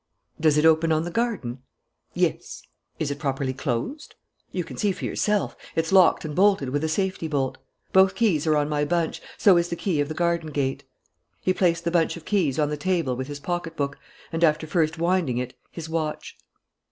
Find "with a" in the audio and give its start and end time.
6.69-6.89